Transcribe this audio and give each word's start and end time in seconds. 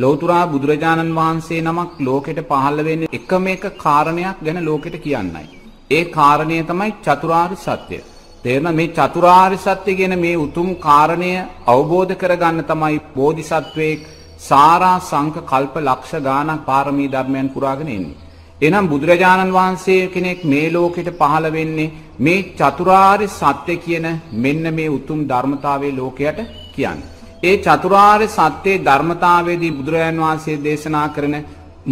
ලෞතුරා 0.00 0.44
බුදුරජාණන් 0.46 1.16
වහන්සේ 1.16 1.62
නමක් 1.62 1.90
ලෝකෙට 2.00 2.40
පහළ 2.50 2.78
වෙන්නේ 2.86 3.10
එකම 3.12 3.46
එක 3.48 3.64
කාරණයක් 3.76 4.38
ගැන 4.40 4.58
ලෝකෙට 4.62 4.96
කියන්නයි. 4.98 5.44
ඒ 5.90 6.04
කාරණය 6.10 6.58
තමයි 6.64 6.92
චතුරාර්ය 7.00 7.56
සත්‍ය. 7.58 7.98
තේරෙන 8.44 8.70
මේ 8.72 8.88
චතුරාර්ය 8.90 9.58
සත්‍ය 9.58 9.92
කියන 9.94 10.14
මේ 10.18 10.36
උතුම් 10.36 10.68
කාරණය 10.78 11.32
අවබෝධ 11.66 12.14
කරගන්න 12.14 12.64
තමයි 12.64 12.98
බෝධිසත්වයේ 13.16 14.00
සාරා 14.40 14.96
සංක 15.02 15.36
කල්ප 15.44 15.74
ලක්ෂ 15.80 16.12
ගාණක් 16.22 16.66
පාරමී 16.66 17.10
ධර්මයන් 17.10 17.48
පුරාගෙන 17.50 17.90
එන්නේ. 17.90 18.18
එනම් 18.60 18.88
බුදුරජාණන් 18.88 19.52
වහන්සේ 19.52 20.02
කෙනෙක් 20.08 20.42
මේ 20.46 20.66
ලෝකෙට 20.70 21.10
පහළ 21.14 21.46
වෙන්නේ 21.50 21.92
මේ 22.18 22.46
චතුරාර්ය 22.54 23.26
සත්‍ය 23.30 23.74
කියන 23.78 24.06
මෙන්න 24.38 24.74
මේ 24.74 24.90
උතුම් 24.90 25.20
ධර්මතාවයේ 25.26 25.96
ලෝකයට 25.96 26.38
කියන්නේ. 26.74 27.19
ඒ 27.42 27.56
චතුරාර්ය 27.58 28.26
සත්‍යයේ 28.28 28.80
ධර්මතාවයේදී 28.80 29.72
බුදුරජාණන් 29.72 30.20
වහන්සේ 30.20 30.56
දේශනා 30.58 31.08
කරන 31.08 31.34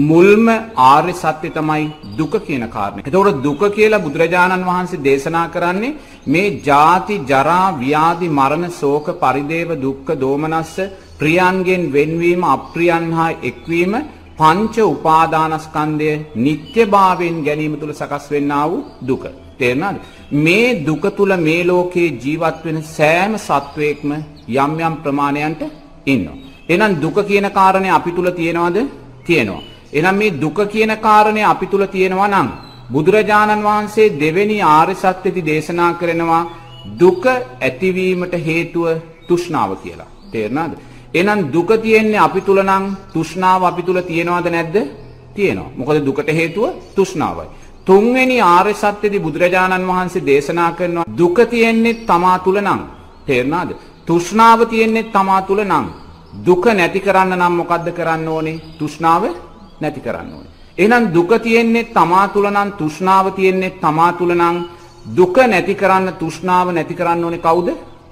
මුල්ම 0.03 0.47
ආර්ය 0.77 1.15
සත්‍ය 1.15 1.49
තමයි 1.51 1.87
දුක 2.15 2.35
කියන 2.41 2.65
කාරණය. 2.69 3.01
එතකොට 3.01 3.43
දුක 3.43 3.63
කියලා 3.71 3.99
බුදුරජාණන් 3.99 4.65
වහන්සේ 4.65 5.01
දේශනා 5.01 5.49
කරන්නේ 5.49 5.97
මේ 6.27 6.61
ජාති 6.61 7.17
ජරා 7.25 7.65
ව්‍යාධි 7.75 8.29
මරණ 8.31 8.71
ශෝක 8.73 9.07
පරිදේව 9.17 9.71
දුක්ඛ 9.79 10.13
දෝමනස්ස 10.17 10.77
ප්‍රියන්ගෙන් 11.19 11.91
වෙන්වීම 11.91 12.43
අප්‍රියන් 12.47 13.13
හා 13.13 13.39
එක්වීම 13.43 13.93
පංච 14.39 14.77
උපාදානස්කන්ධය 14.87 16.13
නිත්‍යභාවයෙන් 16.37 17.37
ගැනීම 17.43 17.75
තුල 17.77 17.93
සකස් 17.95 18.25
වෙන්නා 18.29 18.65
වූ 18.67 18.85
දුක. 19.03 19.25
තේරෙනවද? 19.59 19.99
මේ 20.45 20.85
දුක 20.85 21.05
තුල 21.17 21.33
මේ 21.39 21.65
ලෝකේ 21.65 22.15
ජීවත් 22.17 22.59
වෙන 22.65 22.79
සෑම 22.89 23.33
සත්වයක්ම 23.39 24.11
යම් 24.57 24.73
යම් 24.81 24.95
ප්‍රමාණයන්ට 25.03 25.63
ඉන්නවා. 26.07 26.39
එහෙනම් 26.69 27.01
දුක 27.01 27.19
කියන 27.29 27.47
කාරණේ 27.51 27.91
අපි 27.91 28.11
තුල 28.13 28.29
තියෙනවද? 28.31 28.79
තියෙනවා. 29.25 29.63
එහෙනම් 29.93 30.17
මේ 30.17 30.37
දුක 30.37 30.59
කියන 30.67 30.93
කාරණේ 30.99 31.45
අපි 31.45 31.67
තුල 31.67 31.85
තියෙනවා 31.87 32.29
නම් 32.29 32.49
බුදුරජාණන් 32.93 33.67
වහන්සේ 33.67 34.15
දෙවෙනි 34.21 34.59
ආර්ය 34.63 34.95
සත්‍යෙදි 34.95 35.43
දේශනා 35.43 35.93
කරනවා 35.95 36.43
දුක 36.99 37.25
ඇතිවීමට 37.27 38.35
හේතුව 38.41 38.87
තෘෂ්ණාව 39.29 39.71
කියලා. 39.83 40.11
තේරුණාද? 40.33 40.73
එහෙනම් 41.15 41.41
දුක 41.53 41.71
තියෙන්නේ 41.83 42.19
අපි 42.19 42.41
තුල 42.41 42.59
නම් 42.63 42.85
තෘෂ්ණාව 43.13 43.63
අපි 43.65 43.83
තුල 43.83 43.99
තියෙනවද 44.03 44.49
නැද්ද? 44.49 44.77
තියෙනවා. 45.35 45.71
මොකද 45.77 46.05
දුකට 46.05 46.31
හේතුව 46.31 46.65
තෘෂ්ණාවයි. 46.97 47.47
තුන්වෙනි 47.89 48.37
ආර්ය 48.45 48.73
සත්‍යදී 48.75 49.25
බුදුරජාණන් 49.25 49.89
වහන්සේ 49.91 50.27
දේශනා 50.27 50.73
කරනවා 50.73 51.05
දුක 51.19 51.39
තියෙන්නේ 51.51 52.01
තමා 52.07 52.39
තුල 52.39 52.59
නම්. 52.59 52.81
තේරුණාද? 53.27 53.71
තෘෂ්ණාව 54.07 54.61
තියෙන්නේ 54.67 55.11
තමා 55.15 55.43
තුල 55.43 55.61
නම්. 55.63 55.87
දුක 56.47 56.65
නැති 56.69 57.01
කරන්න 57.01 57.33
නම් 57.37 57.55
මොකද්ද 57.55 57.89
කරන්න 57.91 58.29
ඕනේ? 58.29 58.61
තෘෂ්ණාව 58.79 59.23
නැති 59.81 60.01
කරන්න 60.01 60.31
ඕනේ. 60.35 60.53
එහෙනම් 60.79 61.05
දුක 61.09 61.31
තියෙන්නේ 61.39 61.85
තමා 61.87 62.27
තුල 62.29 62.47
නම් 62.47 62.71
තෘෂ්ණාව 62.73 63.27
තියෙන්නේ 63.33 63.77
තමා 63.83 64.13
තුල 64.13 64.33
නම් 64.35 64.57
දුක 65.17 65.37
නැති 65.47 65.75
කරන්න 65.75 66.13
තෘෂ්ණාව 66.21 66.67
නැති 66.73 66.95
කරන්න 66.95 67.25
ඕනේ 67.25 67.41
කවුද? 67.41 67.69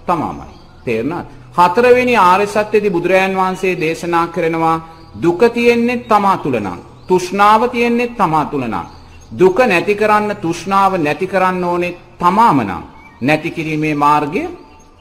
තමාමයි. 0.07 0.53
තේරුණාද? 0.85 1.27
හතරවෙනි 1.59 2.15
ආර්ය 2.19 2.47
සත්‍යදී 2.49 2.91
බුදුරජාන් 2.91 3.37
වහන්සේ 3.37 3.75
දේශනා 3.77 4.27
කරනවා 4.29 4.77
දුක 5.23 5.41
තියෙන්නේ 5.55 6.05
තමා 6.05 6.37
තුල 6.39 6.57
නම් 6.57 6.81
තෘෂ්ණාව 7.09 7.63
තියෙන්නේ 7.71 8.15
තමා 8.15 8.45
තුල 8.47 8.65
නම් 8.65 8.96
දුක 9.33 9.59
නැති 9.59 9.95
කරන්න 9.95 10.37
තෘෂ්ණාව 10.37 10.93
නැති 10.99 11.27
කරන්න 11.27 11.65
ඕනේ 11.65 11.97
තමාම 12.17 12.59
නම් 12.61 12.83
නැති 13.23 13.51
කිරීමේ 13.51 13.95
මාර්ගය 13.97 14.43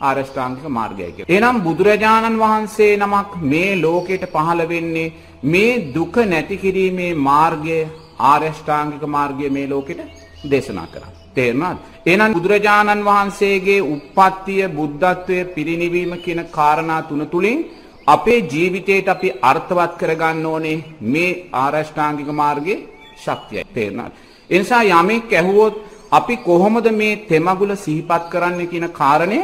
ආරෂ්ඨාංගික 0.02 0.66
මාර්ගයයි 0.70 1.12
කියලා. 1.12 1.30
එහෙනම් 1.30 1.62
බුදුරජාණන් 1.62 2.40
වහන්සේ 2.40 2.98
නමක් 2.98 3.42
මේ 3.44 3.76
ලෝකෙට 3.78 4.26
පහළ 4.28 4.62
වෙන්නේ 4.68 5.14
මේ 5.44 5.94
දුක 5.94 6.16
නැති 6.26 6.58
කිරීමේ 6.58 7.14
මාර්ගය 7.22 7.78
ආරෂ්ඨාංගික 8.22 9.04
මාර්ගය 9.08 9.50
මේ 9.50 9.68
ලෝකෙට 9.68 10.02
දේශනා 10.44 10.88
කරා. 10.88 11.14
තේරුණාද? 11.36 11.78
එහෙනම් 12.06 12.34
බුදුරජාණන් 12.34 13.06
වහන්සේගේ 13.06 13.86
උප්පත්තිය 13.86 14.64
බුද්ධත්වයේ 14.70 15.46
පිරිනිවීම 15.48 16.14
කියන 16.20 16.42
කාරණා 16.48 17.02
තුන 17.04 17.28
තුලින් 17.28 17.60
අපේ 18.08 18.42
ජීවිතේට 18.44 19.08
අපි 19.08 19.30
අර්ථවත් 19.44 19.94
කරගන්න 20.00 20.46
ඕනේ 20.48 20.84
මේ 21.04 21.32
ආරෂ්ඨාංගික 21.56 22.30
මාර්ගයේ 22.34 22.95
ශක්තියයි. 23.18 23.66
තේරුණාද? 23.76 24.14
ඒ 24.50 24.60
නිසා 24.60 24.84
යමෙක් 24.94 25.32
ඇහුවොත් 25.32 25.76
අපි 26.12 26.36
කොහොමද 26.40 26.88
මේ 26.94 27.22
තෙමගුල 27.30 27.72
සිහිපත් 27.78 28.24
කරන්නේ 28.32 28.72
කියන 28.72 28.88
කාරණය 28.92 29.40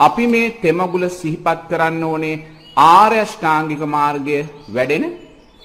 අපි 0.00 0.24
මේ 0.26 0.54
තෙමගුල 0.62 1.04
සිහිපත් 1.12 1.60
කරන්න 1.70 2.04
ඕනේ 2.04 2.42
ආර්ය 2.76 3.18
අෂ්ටාංගික 3.18 3.82
මාර්ගය 3.88 4.38
වැඩෙන 4.68 5.04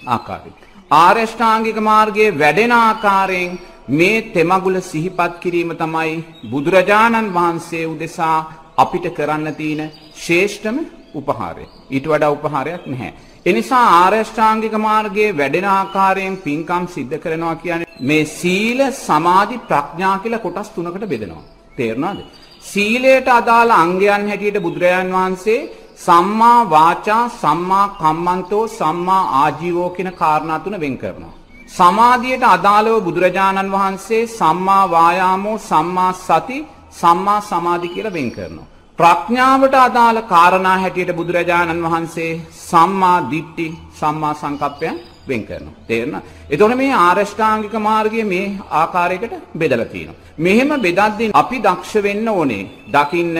ආකාරයට. 0.07 0.59
ආර්ය 0.91 1.21
අෂ්ටාංගික 1.21 1.77
මාර්ගයේ 1.81 2.31
වැඩෙන 2.33 2.71
ආකාරයෙන් 2.73 3.59
මේ 3.89 4.21
තෙමගුල 4.33 4.77
සිහිපත් 4.83 5.33
කිරීම 5.39 5.71
තමයි 5.73 6.23
බුදුරජාණන් 6.51 7.33
වහන්සේ 7.33 7.85
උදෙසා 7.85 8.37
අපිට 8.77 9.05
කරන්න 9.17 9.55
තියෙන 9.55 9.91
ශ්‍රේෂ්ඨම 10.15 10.77
උපහාරය. 11.15 11.65
ඊට 11.95 12.05
වඩා 12.07 12.31
උපහාරයක් 12.37 12.83
නැහැ. 12.87 13.11
එනිසා 13.45 13.85
ආර්යෂ්ඨාංගික 14.01 14.75
මාර්ගයේ 14.87 15.31
වැඩෙන 15.39 15.67
ආකාරයෙන් 15.69 16.35
පින්කම් 16.45 16.85
සිද්ධ 16.95 17.17
කරනවා 17.23 17.55
කියන්නේ 17.55 17.89
මේ 18.01 18.29
සීල 18.37 18.79
සමාධි 18.99 19.57
ප්‍රඥා 19.69 20.15
කියලා 20.23 20.45
කොටස් 20.45 20.69
තුනකට 20.69 21.05
බෙදෙනවා. 21.13 21.43
තේරුණාද? 21.77 22.19
සීලයට 22.63 23.27
අදාළ 23.39 23.71
අංගයන් 23.73 24.25
හැටියට 24.29 24.63
බුදුරජාන් 24.65 25.13
වහන්සේ 25.15 25.59
සම්මා 25.97 26.59
වාචා 26.69 27.23
සම්මා 27.41 27.85
කම්මන්තෝ 27.99 28.65
සම්මා 28.69 29.23
ආජීවෝ 29.41 29.89
කියන 29.95 30.11
කාරණා 30.13 30.59
තුන 30.59 30.75
වෙන් 30.79 30.97
කරනවා. 30.97 31.37
සමාධියට 31.69 32.43
අදාළව 32.55 32.95
බුදුරජාණන් 33.07 33.73
වහන්සේ 33.75 34.23
සම්මා 34.29 34.83
වායාමෝ 34.91 35.57
සම්මා 35.69 36.11
සති 36.19 36.57
සම්මා 37.01 37.39
සමාධි 37.41 37.93
කියලා 37.93 38.13
වෙන් 38.13 38.29
කරනවා. 38.31 38.67
ප්‍රඥාවට 38.99 39.75
අදාළ 39.77 40.19
කාරණා 40.31 40.77
හැටියට 40.77 41.15
බුදුරජාණන් 41.19 41.85
වහන්සේ 41.85 42.31
සම්මා 42.61 43.17
දිට්ඨි 43.31 43.67
සම්මා 43.99 44.33
සංකප්පයන් 44.33 44.95
වෙන් 45.27 45.41
කරනවා. 45.47 45.79
තේරෙනවද? 45.87 46.23
එතකොට 46.49 46.75
මේ 46.75 46.93
ආරෂ්ඨාංගික 46.99 47.75
මාර්ගය 47.79 48.23
මේ 48.23 48.45
ආකාරයකට 48.71 49.33
බෙදලා 49.53 49.85
තියෙනවා. 49.85 50.19
මෙහෙම 50.37 50.71
බෙදද්දී 50.85 51.31
අපි 51.33 51.57
දක්ෂ 51.59 51.93
වෙන්න 52.05 52.27
ඕනේ. 52.29 52.69
දකින්න 52.87 53.37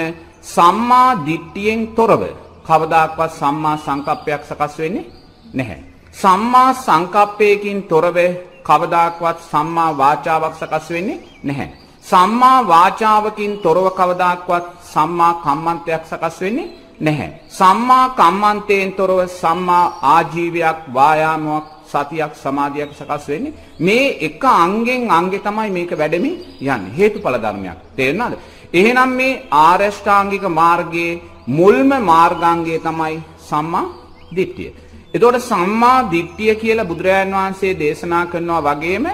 සම්මා 0.56 1.10
දිට්ඨියෙන් 1.28 1.82
තොරව 1.98 2.24
කවදාක්වත් 2.68 3.32
සම්මා 3.34 3.76
සංකප්පයක් 3.78 4.42
සකස් 4.50 4.74
වෙන්නේ 4.82 5.10
නැහැ. 5.54 5.80
සම්මා 6.14 6.70
සංකප්පයකින් 6.76 7.80
තොරව 7.84 8.18
කවදාක්වත් 8.64 9.38
සම්මා 9.52 9.92
වාචාවක් 9.98 10.56
සකස් 10.56 10.88
වෙන්නේ 10.90 11.24
නැහැ. 11.44 11.70
සම්මා 12.04 12.60
වාචාවකින් 12.64 13.54
තොරව 13.64 13.86
කවදාක්වත් 13.92 14.66
සම්මා 14.94 15.34
කම්මන්තයක් 15.44 16.04
සකස් 16.06 16.38
වෙන්නේ 16.42 16.72
නැහැ. 17.00 17.30
සම්මා 17.50 18.06
කම්මන්තයෙන් 18.12 18.92
තොරව 18.94 19.20
සම්මා 19.34 19.86
ආජීවයක් 20.06 20.80
වායාමයක් 20.94 21.66
සතියක් 21.88 22.34
සමාධියක් 22.36 22.92
සකස් 22.94 23.26
වෙන්නේ 23.30 23.54
මේ 23.80 24.06
එක 24.28 24.44
අංගෙන් 24.56 25.04
අංගෙ 25.10 25.40
තමයි 25.40 25.70
මේක 25.70 25.92
වැඩෙමින් 25.94 26.36
යන්නේ. 26.62 26.94
හේතුඵල 26.98 27.38
ධර්මයක්. 27.38 27.80
තේරෙනවද 27.98 28.38
එහෙනම් 28.74 29.12
මේ 29.12 29.42
ආරෂ්ඨාංගික 29.60 30.46
මාර්ගයේ 30.52 31.20
මුල්ම 31.50 31.92
මාර්ගාංගය 32.04 32.76
තමයි 32.80 33.18
සම්මා 33.42 33.92
දිට්ඨිය. 34.32 34.72
එතකොට 35.14 35.42
සම්මා 35.44 35.98
දිට්ඨිය 36.12 36.54
කියලා 36.56 36.86
බුදුරජාණන් 36.86 37.36
වහන්සේ 37.36 37.74
දේශනා 37.76 38.26
කරනවා 38.26 38.66
වගේම 38.70 39.06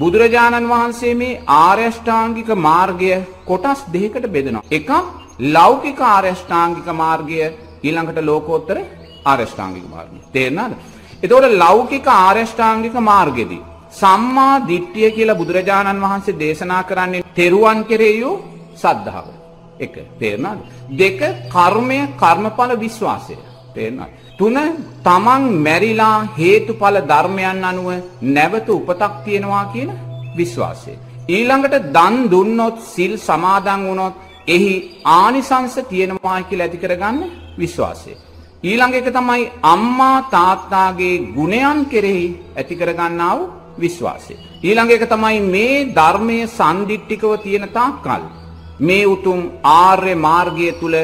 බුදුරජාණන් 0.00 0.68
වහන්සේ 0.68 1.14
මේ 1.14 1.40
ආර්යෂ්ඨාංගික 1.58 2.50
මාර්ගය 2.58 3.12
කොටස් 3.44 3.80
දෙකකට 3.94 4.26
බෙදනවා. 4.28 4.64
එකක් 4.70 4.90
ලෞකික 5.56 6.00
ආර්යෂ්ඨාංගික 6.06 6.88
මාර්ගය 6.94 7.38
ඊළඟට 7.82 8.18
ලෝකෝත්තර 8.22 8.76
ආර්යෂ්ඨාංගික 9.24 9.86
මාර්ගය. 9.86 10.18
තේරෙනවද? 10.32 10.76
එතකොට 11.22 11.46
ලෞකික 11.54 12.06
ආර්යෂ්ඨාංගික 12.18 12.94
මාර්ගෙදී 13.02 13.62
සම්මා 13.92 14.54
දිට්ඨිය 14.68 15.10
කියලා 15.10 15.40
බුදුරජාණන් 15.40 16.04
වහන්සේ 16.04 16.38
දේශනා 16.38 16.82
කරන්නේ 16.82 17.26
තෙරුවන් 17.34 17.80
කෙරෙහි 17.84 18.30
සද්ධාව. 18.74 19.26
එක 19.78 19.94
තේරෙනවද? 20.20 20.60
දෙක 20.92 21.20
කර්මය 21.48 22.00
කර්මඵල 22.16 22.72
විශ්වාසය. 22.76 23.36
තේරෙනවද? 23.74 24.12
තුන 24.38 24.56
තමන් 25.04 25.42
මැරිලා 25.58 26.16
හේතුඵල 26.36 26.96
ධර්මයන් 27.04 27.64
අනුව 27.64 27.88
නැවත 28.28 28.68
උපතක් 28.70 29.12
තියෙනවා 29.24 29.64
කියන 29.72 29.90
විශ්වාසය. 30.36 30.92
ඊළඟට 31.28 31.76
දන් 31.88 32.16
දුන්නොත් 32.30 32.76
සිල් 32.84 33.12
සමාදන් 33.18 33.82
වුණොත් 33.86 34.14
එහි 34.48 34.72
ආනිසංස 35.12 35.74
තියෙනවා 35.84 36.38
කියලා 36.42 36.66
ඇති 36.66 36.78
කරගන්න 36.78 37.18
විශ්වාසය. 37.56 38.12
ඊළඟ 38.62 38.94
එක 38.94 39.08
තමයි 39.10 39.50
අම්මා 39.64 40.18
තාත්තාගේ 40.30 41.22
ගුණයන් 41.34 41.80
කෙරෙහි 41.86 42.26
ඇති 42.54 42.74
කරගන්නා 42.74 43.34
වූ 43.34 43.52
විශ්වාසය. 43.78 44.34
ඊළඟ 44.62 44.90
එක 44.90 45.04
තමයි 45.06 45.38
මේ 45.46 45.86
ධර්මයේ 45.90 46.46
සම්දිට්ඨිකව 46.48 47.32
තියෙන 47.38 47.66
තාක්කල් 47.70 48.22
මේ 48.80 49.04
උතුම් 49.06 49.40
ආර්ය 49.74 50.14
මාර්ගය 50.16 50.68
තුල 50.80 50.96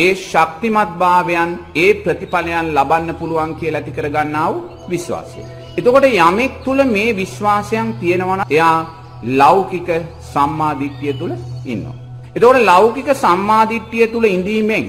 ඒ 0.00 0.10
ශක්තිමත් 0.20 0.90
භාවයන් 1.00 1.50
ඒ 1.76 1.90
ප්‍රතිඵලයන් 1.94 2.68
ලබන්න 2.68 3.10
පුළුවන් 3.14 3.52
කියලා 3.54 3.80
ඇති 3.80 3.96
කරගන්නා 3.96 4.48
වූ 4.48 4.62
විශ්වාසය. 4.88 5.40
එතකොට 5.78 6.06
යමෙක් 6.18 6.52
තුල 6.64 6.80
මේ 6.86 7.10
විශ්වාසයන් 7.14 7.88
තියෙනවා 8.00 8.36
නම් 8.36 8.46
එයා 8.48 8.78
ලෞකික 9.32 9.88
සම්මාදිට්ඨිය 10.24 11.14
තුල 11.14 11.32
ඉන්නවා. 11.66 11.96
එතකොට 12.36 12.58
ලෞකික 12.62 13.08
සම්මාදිට්ඨිය 13.16 14.06
තුල 14.08 14.24
ඉඳීමෙන් 14.26 14.86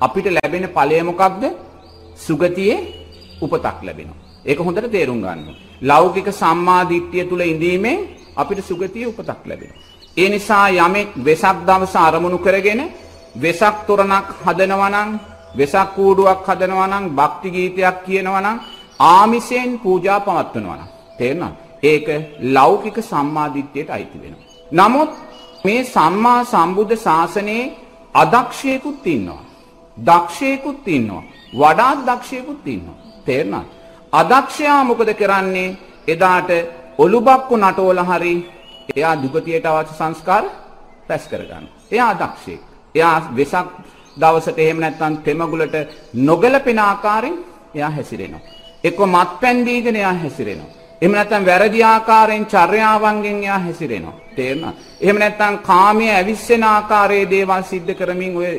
අපිට 0.00 0.26
ලැබෙන 0.28 0.66
ඵලය 0.68 1.02
මොකක්ද? 1.02 1.42
සුගතියේ 2.18 2.78
උපතක් 3.40 3.78
ලැබෙනවා. 3.80 4.18
ඒක 4.44 4.58
හොඳට 4.60 4.90
තේරුම් 4.90 5.20
ගන්න. 5.20 5.54
ලෞකික 5.82 6.28
සම්මාදිට්ඨිය 6.32 7.24
තුල 7.24 7.42
ඉඳීමෙන් 7.42 7.98
අපිට 8.36 8.60
සුගතියේ 8.62 9.06
උපතක් 9.06 9.40
ලැබෙනවා. 9.44 9.80
ඒ 10.16 10.28
නිසා 10.28 10.66
යමෙක් 10.78 11.08
වෙසක් 11.18 11.56
දවස 11.68 11.94
අරමුණු 11.98 12.38
කරගෙන 12.38 12.82
වෙසක් 13.34 13.76
තොරණක් 13.86 14.26
හදනවා 14.44 14.90
නම් 14.90 15.10
වෙසක් 15.54 15.88
කූඩුවක් 15.94 16.46
හදනවා 16.46 16.88
නම් 16.88 17.04
භක්ති 17.10 17.48
ගීතයක් 17.50 17.96
කියනවා 18.04 18.40
නම් 18.40 18.58
ආමිෂයෙන් 19.00 19.78
පූජා 19.78 20.20
පවත්වනවා 20.20 20.76
නම් 20.76 20.88
තේරෙනවද? 21.18 21.54
ඒක 21.82 22.06
ලෞකික 22.46 22.96
සම්මාදිට්ඨියට 23.02 23.90
අයිති 23.90 24.18
වෙනවා. 24.18 24.48
නමුත් 24.72 25.10
මේ 25.64 25.84
සම්මා 25.86 26.40
සම්බුද්ධ 26.44 26.96
ශාසනයේ 26.96 27.72
අදක්ෂයෙකුත් 28.14 29.06
ඉන්නවා. 29.06 29.42
දක්ෂයෙකුත් 29.96 30.88
ඉන්නවා. 30.88 31.22
වඩාත් 31.52 31.98
දක්ෂයෙකුත් 32.08 32.66
ඉන්නවා. 32.66 32.98
තේරෙනවද? 33.26 33.68
අදක්ෂයා 34.12 34.84
මොකද 34.84 35.10
කරන්නේ? 35.14 35.76
එදාට 36.08 36.50
ඔලුබක්කු 36.98 37.54
නටෝල 37.56 38.00
හරි 38.00 38.34
එයා 38.96 39.14
දුගතියට 39.16 39.66
අවශ්‍ය 39.66 39.94
සංස්කාර 39.94 40.44
රැස් 41.08 41.24
කරගන්න. 41.28 41.64
එයා 41.90 42.10
අදක්ෂයෙක්. 42.10 42.69
එයා 42.94 43.16
වෙසක් 43.36 43.66
දවසට 44.16 44.58
එහෙම 44.58 44.78
නැත්නම් 44.78 45.16
තෙමගුලට 45.18 45.76
නොගැලපෙන 46.14 46.78
ආකාරයෙන් 46.80 47.36
එයා 47.74 47.90
හැසිරෙනවා. 47.90 48.40
එක්ක 48.84 48.98
මත්පැන් 49.06 49.66
දීගෙන 49.66 49.96
එයා 49.96 50.14
හැසිරෙනවා. 50.14 50.70
එහෙම 51.02 51.12
නැත්නම් 51.12 51.46
වැරදි 51.46 51.82
ආකාරයෙන් 51.84 52.46
චර්යාවන්ගෙන් 52.46 53.38
එයා 53.38 53.58
හැසිරෙනවා. 53.58 54.16
තේරෙනවද? 54.36 54.74
එහෙම 55.00 55.18
නැත්නම් 55.18 55.58
කාමයේ 55.60 56.14
ඇවිස්සෙන 56.14 56.64
ආකාරයේ 56.64 57.30
දේවල් 57.30 57.62
සිද්ධ 57.64 57.94
කරමින් 57.94 58.36
ඔය 58.36 58.50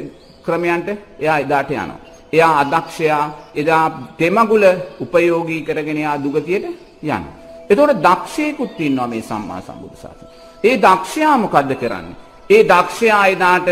ක්‍රමයන්ට 0.46 0.88
එයා 1.20 1.38
එදාට 1.38 1.72
යනවා. 1.72 2.00
එයා 2.34 2.54
අදක්ෂයා 2.60 3.24
එදා 3.56 3.86
තෙමගුල 4.18 4.64
උපයෝගී 5.00 5.62
කරගෙන 5.62 5.98
එයා 5.98 6.18
දුගතියට 6.18 6.66
යනවා. 7.04 7.22
එතකොට 7.70 7.98
දක්ෂයෙකුත් 8.00 8.80
ඉන්නවා 8.80 9.08
මේ 9.08 9.22
සම්මා 9.22 9.62
සම්බුදු 9.62 9.96
සාසනය. 9.96 10.28
ඒ 10.64 10.76
දක්ෂයා 10.78 11.38
මොකද්ද 11.38 11.72
කරන්නේ? 11.76 12.16
ඒ 12.50 12.64
දක්ෂයා 12.64 13.26
එදාට 13.28 13.68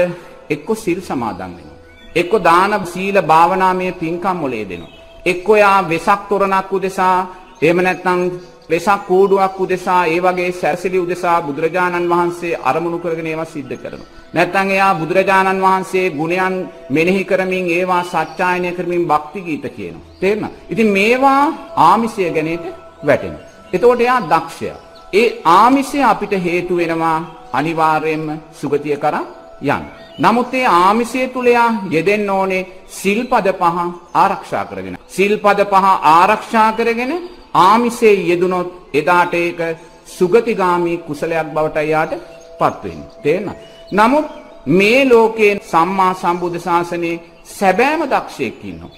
එක්ක 0.49 0.67
සිල් 0.75 0.99
සමාදන් 1.01 1.41
වෙනවා. 1.49 1.77
එක්ක 2.15 2.33
දාන 2.41 2.71
සීල 2.85 3.17
භාවනාමය 3.23 3.87
පින්කම් 3.93 4.37
වල 4.43 4.53
යෙදෙනවා. 4.53 4.95
එක්ක 5.25 5.47
යා 5.55 5.77
වෙසක් 5.83 6.21
තොරණක් 6.29 6.71
උදෙසා 6.71 7.17
එහෙම 7.61 7.79
නැත්නම් 7.79 8.21
වෙසක් 8.69 9.01
කූඩුවක් 9.07 9.59
උදෙසා 9.59 10.01
ඒ 10.05 10.19
වගේ 10.19 10.51
සැරසිලි 10.53 10.97
උදෙසා 10.97 11.37
බුදුරජාණන් 11.41 12.09
වහන්සේ 12.09 12.59
අරමුණු 12.61 12.99
කරගෙන 12.99 13.27
ඒවා 13.27 13.45
සිද්ධ 13.47 13.75
කරනවා. 13.75 14.09
නැත්නම් 14.33 14.69
එයා 14.69 14.93
බුදුරජාණන් 14.95 15.63
වහන්සේ 15.65 16.05
ගුණයන් 16.11 16.55
මෙනෙහි 16.89 17.23
කරමින් 17.25 17.65
ඒවා 17.69 18.03
සත්‍යයනය 18.05 18.69
කරමින් 18.71 19.03
භක්ති 19.07 19.39
ගීත 19.41 19.65
කියනවා. 19.69 20.07
තේරෙනවද? 20.19 20.53
ඉතින් 20.69 20.89
මේවා 20.89 21.43
ආමිෂය 21.79 22.29
ගැනීමට 22.29 22.67
වැටෙනවා. 23.03 23.47
එතකොට 23.73 24.01
එයා 24.01 24.21
දක්ෂයා. 24.23 24.77
ඒ 25.13 25.27
ආමිෂය 25.51 25.99
අපිට 26.03 26.33
හේතු 26.39 26.73
වෙනවා 26.75 27.17
අනිවාර්යයෙන්ම 27.53 28.27
සුගතිය 28.53 28.97
කරා 28.97 29.25
යන්න. 29.61 29.85
නමුත් 30.17 30.53
ඒ 30.53 30.65
ආමිෂය 30.65 31.27
තුල 31.27 31.47
යා 31.47 31.69
යෙදෙන්න 31.89 32.29
ඕනේ 32.29 32.67
සිල්පද 32.91 33.47
පහ 33.53 33.77
ආරක්ෂා 34.15 34.65
කරගෙන. 34.65 34.97
සිල්පද 35.07 35.59
පහ 35.65 35.85
ආරක්ෂා 36.11 36.69
කරගෙන 36.73 37.13
ආමිෂයේ 37.61 38.27
යෙදුනොත් 38.29 38.69
එදාට 38.93 39.33
ඒක 39.35 39.59
සුගතිගාමි 40.07 40.93
කුසලයක් 40.99 41.47
බවට 41.55 41.77
යාට 41.85 42.13
පත් 42.59 42.83
වෙන්නේ. 42.83 43.11
තේරෙනවද? 43.23 43.57
නමුත් 43.91 44.27
මේ 44.67 45.01
ලෝකයේ 45.05 45.59
සම්මා 45.63 46.13
සම්බුද්ධ 46.13 46.59
ශාසනයේ 46.59 47.21
සැබෑම 47.49 48.01
දක්ෂයෙක් 48.05 48.63
ඉන්නවා. 48.63 48.97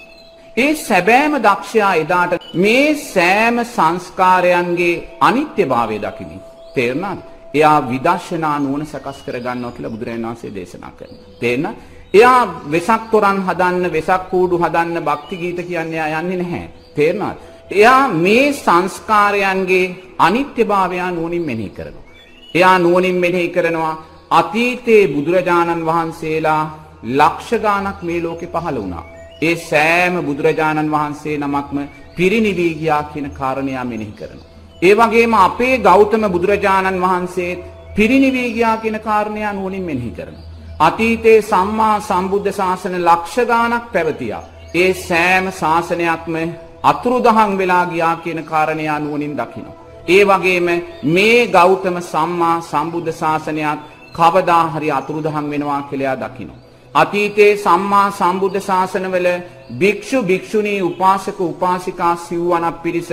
ඒ 0.57 0.75
සැබෑම 0.77 1.33
දක්ෂයා 1.39 1.93
එදාට 1.95 2.33
මේ 2.55 2.87
සෑම 2.95 3.57
සංස්කාරයන්ගේ 3.65 4.95
අනිත්‍යභාවය 5.21 5.97
දකිමින් 5.99 6.41
තේරුණාද? 6.75 7.19
එයා 7.53 7.77
විදර්ශනා 7.83 8.57
නුවණ 8.59 8.85
සකස් 8.85 9.23
කරගන්නවා 9.25 9.71
කියලා 9.71 9.91
බුදුරජාණන් 9.91 10.27
වහන්සේ 10.27 10.51
දේශනා 10.51 10.91
කරනවා. 10.91 11.31
තේරෙනවද? 11.39 11.75
එයා 12.13 12.41
වෙසක් 12.71 13.03
තොරන් 13.11 13.39
හදන්න, 13.47 13.85
වෙසක් 13.91 14.29
කූඩු 14.29 14.55
හදන්න, 14.57 14.97
භක්ති 15.01 15.35
ගීත 15.37 15.59
කියන්නේ 15.61 15.99
එයා 15.99 16.21
යන්නේ 16.21 16.37
නැහැ. 16.37 16.67
තේරෙනවද? 16.95 17.37
එයා 17.71 18.07
මේ 18.17 18.45
සංස්කාරයන්ගේ 18.55 19.95
අනිත්‍යභාවය 20.19 20.97
නුවණින් 21.09 21.43
මෙනෙහි 21.43 21.69
කරනවා. 21.69 22.05
එයා 22.55 22.77
නුවණින් 22.79 23.15
මෙනෙහි 23.15 23.49
කරනවා 23.49 23.93
අතීතයේ 24.31 25.07
බුදුරජාණන් 25.07 25.85
වහන්සේලා 25.85 26.63
ලක්ෂ 27.11 27.49
ගාණක් 27.57 27.99
මේ 28.01 28.21
ලෝකේ 28.21 28.49
පහළ 28.49 28.77
වුණා. 28.77 29.05
ඒ 29.41 29.55
සෑම 29.61 30.15
බුදුරජාණන් 30.21 30.91
වහන්සේ 30.91 31.37
නමක්ම 31.37 31.77
පිරිනිවී 32.17 32.73
ගියා 32.75 33.03
කියන 33.03 33.27
කාරණය 33.31 33.73
මෙනෙහි 33.83 34.11
කරනවා. 34.11 34.50
ඒ 34.81 34.93
වගේම 34.95 35.33
අපේ 35.39 35.75
ගෞතම 35.79 36.23
බුදුරජාණන් 36.27 37.01
වහන්සේ 37.01 37.59
පිරිනිවී 37.91 38.53
ගියා 38.53 38.77
කියන 38.77 38.97
කාරණය 38.99 39.41
නුවණින් 39.49 39.83
මෙනෙහි 39.83 40.11
කරනවා. 40.11 40.47
අතීතයේ 40.79 41.41
සම්මා 41.43 41.95
සම්බුද්ධ 42.01 42.51
ශාසන 42.51 42.95
ලක්ෂ 42.99 43.35
ගාණක් 43.47 43.85
පැවතියා. 43.91 44.43
ඒ 44.75 44.91
සෑම 44.99 45.45
ශාසනයක්ම 45.53 46.35
අතුරුදහන් 46.83 47.51
වෙලා 47.57 47.85
ගියා 47.85 48.15
කියන 48.17 48.39
කාරණය 48.43 48.85
නුවණින් 48.97 49.33
දකිනවා. 49.35 49.77
ඒ 50.07 50.23
වගේම 50.23 50.67
මේ 51.05 51.47
ගෞතම 51.49 51.97
සම්මා 52.03 52.57
සම්බුද්ධ 52.63 53.13
ශාසනයත් 53.13 53.79
කවදා 54.13 54.63
හරි 54.69 54.89
අතුරුදහන් 54.91 55.45
වෙනවා 55.49 55.81
කියලා 55.83 56.17
දකිනවා. 56.17 56.61
අතීතයේ 56.95 57.57
සම්මා 57.57 58.07
සම්බුද්ධ 58.11 58.59
ශාසනවල 58.61 59.27
භික්ෂු 59.75 60.23
භික්ෂුණී 60.23 60.81
උපාසක 60.83 61.39
උපාසිකා 61.43 62.15
සිව්වනක් 62.17 62.75
පිරිස 62.83 63.11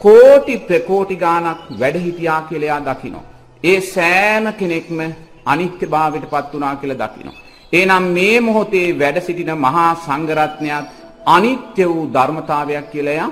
කෝටි 0.00 0.54
ප්‍රකෝටි 0.58 1.16
ගාණක් 1.16 1.60
වැඩ 1.80 1.96
හිටියා 1.96 2.40
කියලා 2.42 2.68
එයා 2.68 2.82
දකිනවා. 2.88 3.24
ඒ 3.64 3.78
සෑම 3.86 4.46
කෙනෙක්ම 4.52 4.98
අනිත්‍යභාවයට 5.46 6.26
පත් 6.30 6.52
වුණා 6.52 6.76
කියලා 6.76 7.00
දකිනවා. 7.02 7.40
එහෙනම් 7.72 8.04
මේ 8.10 8.36
මොහොතේ 8.40 8.88
වැඩ 8.98 9.18
සිටින 9.20 9.52
මහා 9.58 9.90
සංඝරත්නයත් 9.96 10.86
අනිත්‍ය 11.26 11.84
වූ 11.84 12.10
ධර්මතාවයක් 12.12 12.90
කියලා 12.90 13.14
එයා 13.14 13.30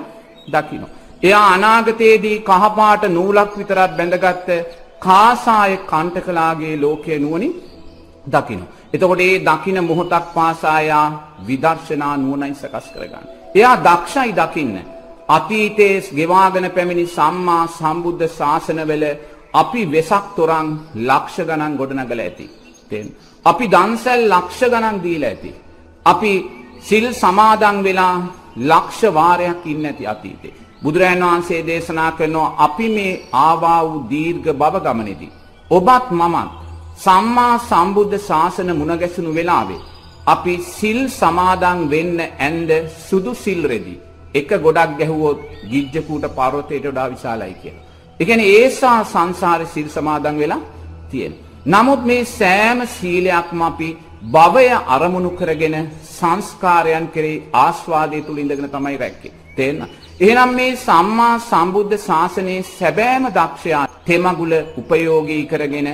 දකිනවා. 0.53 0.93
එයා 1.23 1.45
අනාගතයේදී 1.47 2.37
කහපාට 2.41 3.03
නූලක් 3.09 3.51
විතරක් 3.57 3.91
බැඳගත්ත 3.97 4.49
කාසාය 4.99 5.73
කණ්ඨකලාගේ 5.83 6.75
ලෝකයේ 6.81 7.19
නුවණින් 7.19 7.53
දකිනවා. 8.27 8.71
එතකොට 8.93 9.21
ඒ 9.21 9.35
දකින 9.41 9.77
මොහොතක් 9.83 10.25
පාසා 10.33 10.81
යා 10.81 11.07
විදර්ශනා 11.47 12.15
නුවණයි 12.17 12.55
සකස් 12.55 12.87
කරගන්න. 12.93 13.25
එයා 13.55 13.75
දක්ෂයි 13.79 14.31
දකින්න. 14.33 14.77
අතීතයේ 15.29 16.01
ගෙවාගෙන 16.11 16.67
පැමිණි 16.71 17.05
සම්මා 17.07 17.67
සම්බුද්ධ 17.69 18.25
ශාසනවල 18.29 19.03
අපි 19.53 19.81
වෙසක් 19.87 20.25
තොරන් 20.35 20.67
ලක්ෂ 21.01 21.37
ගණන් 21.41 21.77
ගොඩනගලා 21.77 22.19
ඇති. 22.21 22.47
අපි 23.45 23.65
දන්සැල් 23.67 24.21
ලක්ෂ 24.29 24.61
ගණන් 24.65 25.03
දීලා 25.03 25.29
ඇති. 25.29 25.51
අපි 26.05 26.31
සිල් 26.81 27.07
සමාදන් 27.13 27.77
වෙලා 27.83 28.15
ලක්ෂ 28.61 29.01
වාරයක් 29.11 29.61
ඉන්න 29.65 29.85
ඇති 29.85 30.07
අතීතේ. 30.07 30.53
බුදුරජාණන් 30.81 31.25
වහන්සේ 31.25 31.61
දේශනා 31.63 32.11
කරනවා 32.11 32.55
අපි 32.57 32.87
මේ 32.89 33.21
ආවා 33.39 33.79
වූ 33.83 34.05
දීර්ඝ 34.09 34.49
බව 34.53 34.75
ගමනේදී 34.85 35.31
ඔබත් 35.71 36.07
මමත් 36.11 36.49
සම්මා 36.97 37.53
සම්බුද්ධ 37.61 38.17
ශාසන 38.21 38.69
මුණ 38.73 38.93
ගැසුණු 38.95 39.31
වෙලාවේ 39.33 39.81
අපි 40.25 40.53
සිල් 40.69 40.99
සමාදන් 41.11 41.79
වෙන්න 41.89 42.19
ඇඳ 42.21 42.71
සුදු 42.99 43.31
සිල් 43.35 43.61
රෙදි 43.65 43.95
එක 44.33 44.49
ගොඩක් 44.59 44.91
ගැහුවොත් 44.99 45.39
ගිජ්ජකූට 45.71 46.25
පර්වතයට 46.31 46.85
වඩා 46.85 47.07
විශාලයි 47.09 47.55
කියලා. 47.55 47.83
ඒ 48.19 48.25
කියන්නේ 48.25 48.55
ඒසා 48.55 48.99
සංසාරේ 49.05 49.67
සිල් 49.67 49.89
සමාදන් 49.89 50.37
වෙලා 50.37 50.61
තියෙන. 51.09 51.33
නමුත් 51.65 52.01
මේ 52.05 52.23
සෑම 52.31 52.79
සීලයක්ම 52.89 53.61
අපි 53.61 53.89
භවය 54.33 54.65
අරමුණු 54.87 55.31
කරගෙන 55.31 55.75
සංස්කාරයන් 56.09 57.07
කෙරෙහි 57.07 57.43
ආස්වාදයේ 57.55 58.21
තුල 58.21 58.37
ඉඳගෙන 58.37 58.69
තමයි 58.69 58.97
රැක්කේ. 58.97 59.33
තේරෙනවද? 59.55 59.91
එහෙනම් 60.19 60.51
මේ 60.51 60.75
සම්මා 60.77 61.35
සම්බුද්ධ 61.41 61.97
ශාසනයේ 61.99 62.61
සැබෑම 62.69 63.25
දක්ෂයා 63.29 63.85
තෙමගුල 64.05 64.53
උපයෝගී 64.77 65.43
කරගෙන 65.45 65.89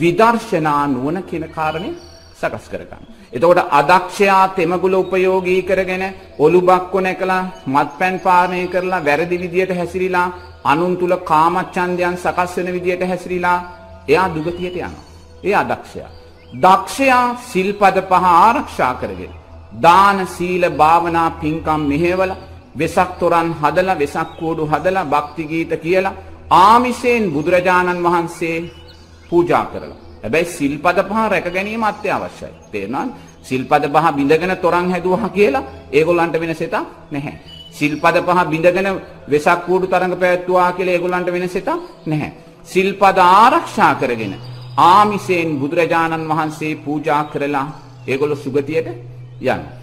විදර්ශනා 0.00 0.82
නුවණ 0.88 1.22
කියන 1.22 1.44
කාරණේ 1.50 1.98
සකස් 2.40 2.66
කරගන්න. 2.68 3.04
එතකොට 3.32 3.60
අදක්ෂයා 3.70 4.44
තෙමගුල 4.50 4.94
උපයෝගී 4.94 5.62
කරගෙන 5.62 6.04
ඔලුබක්කො 6.38 6.98
නැකලා 7.00 7.42
මත්පැන් 7.66 8.16
පානය 8.20 8.58
කරලා 8.68 9.00
වැරදි 9.00 9.36
විදියට 9.36 9.72
හැසිරීලා 9.72 10.32
අනුන් 10.64 10.94
තුල 10.96 11.14
කාමච්ඡන්දයන් 11.22 12.16
සකස් 12.16 12.52
වෙන 12.56 12.68
විදියට 12.72 13.02
හැසිරීලා 13.02 13.58
එයා 14.08 14.28
දුගතියට 14.28 14.76
යනවා. 14.78 15.04
ඒ 15.44 15.54
අදක්ෂයා. 15.54 16.10
දක්ෂයා 16.62 17.24
සිල්පද 17.42 17.96
පහ 18.02 18.24
ආරක්ෂා 18.38 18.94
කරගෙන 18.94 19.34
දාන 19.76 20.18
සීල 20.28 20.64
භාවනා 20.72 21.30
පින්කම් 21.32 21.82
මෙහෙवला 21.82 22.36
වෙසක් 22.74 23.10
තොරන් 23.18 23.48
හදලා 23.54 23.98
වෙසක් 23.98 24.28
කූඩු 24.38 24.62
හදලා 24.66 25.04
භක්ති 25.06 25.44
ගීත 25.44 25.72
කියලා 25.76 26.18
ආමිෂයෙන් 26.62 27.24
බුදුරජාණන් 27.30 28.04
වහන්සේ 28.04 28.56
පූජා 29.30 29.64
කරලා. 29.64 30.00
හැබැයි 30.22 30.46
සිල්පද 30.48 30.98
පහ 31.02 31.18
රැක 31.30 31.46
ගැනීම 31.46 31.82
අත්‍යවශ්‍යයි. 31.82 32.52
තේරුණාද? 32.72 33.10
සිල්පද 33.42 33.84
පහ 33.86 34.06
බිඳගෙන 34.12 34.54
තොරන් 34.56 34.90
හැදුවා 34.90 35.28
කියලා 35.28 35.64
ඒගොල්ලන්ට 35.92 36.36
වෙන 36.40 36.54
සෙතක් 36.54 36.74
නැහැ. 37.10 37.34
සිල්පද 37.72 38.16
පහ 38.20 38.38
බිඳගෙන 38.50 38.88
වෙසක් 39.28 39.60
කූඩු 39.66 39.86
තරඟ 39.86 40.14
පැවැත්තුවා 40.16 40.72
කියලා 40.72 40.94
ඒගොල්ලන්ට 40.94 41.28
වෙන 41.28 41.48
සෙතක් 41.48 41.68
නැහැ. 42.06 42.32
සිල්පද 42.64 43.18
ආරක්ෂා 43.18 43.94
කරගෙන 43.94 44.34
ආමිසයෙන් 44.78 45.50
බුදුරජාණන් 45.60 46.28
වහන්සේ 46.30 46.74
පූජා 46.76 47.22
කරලා 47.24 47.66
ඒගොල්ලෝ 48.06 48.36
සුගතියට 48.36 48.88
යනවා. 49.42 49.72